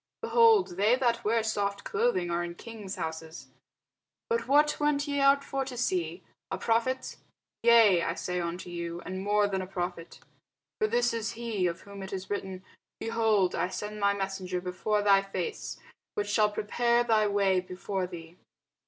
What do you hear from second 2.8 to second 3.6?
houses.